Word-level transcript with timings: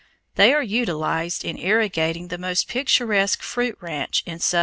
They 0.33 0.51
are 0.51 0.63
utilized 0.63 1.45
in 1.45 1.59
irrigating 1.59 2.29
the 2.29 2.39
most 2.39 2.67
picturesque 2.67 3.43
fruit 3.43 3.77
ranch 3.81 4.23
in 4.25 4.39
southern 4.39 4.57
Idaho. 4.57 4.59